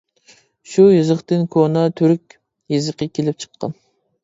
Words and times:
شۇ 0.71 0.85
يېزىقتىن 0.93 1.43
كونا 1.57 1.85
تۈرك 2.01 2.39
يېزىقى 2.77 3.11
كېلىپ 3.19 3.41
چىققان. 3.47 3.79